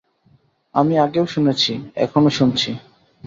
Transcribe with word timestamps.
আমি 0.75 0.93
আগেও 0.97 1.25
শুনেছি, 1.25 1.71
এখনো 1.95 2.29
শুনছি। 2.29 2.69